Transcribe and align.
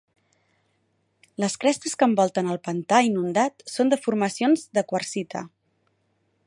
Les 1.43 1.57
crestes 1.65 1.93
que 1.99 2.07
envolten 2.13 2.49
el 2.55 2.59
pantà 2.69 3.03
inundat 3.11 3.65
són 3.75 3.93
de 3.95 3.99
formacions 4.09 4.65
de 4.79 4.87
quarsita. 4.93 5.45